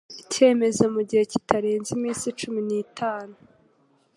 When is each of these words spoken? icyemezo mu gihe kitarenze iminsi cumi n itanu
icyemezo 0.21 0.83
mu 0.93 1.01
gihe 1.07 1.23
kitarenze 1.31 1.89
iminsi 1.97 2.27
cumi 2.39 2.59
n 2.67 2.69
itanu 2.83 3.35